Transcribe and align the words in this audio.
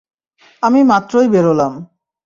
আমি 0.63 0.79
মাত্রই 0.83 1.27
বেরোলাম। 1.27 1.73